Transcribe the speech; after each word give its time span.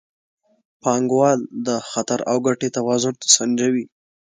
پانګوال 0.81 1.39
د 1.67 1.67
خطر 1.89 2.19
او 2.31 2.37
ګټې 2.45 2.69
توازن 2.77 3.15
سنجوي. 3.35 3.85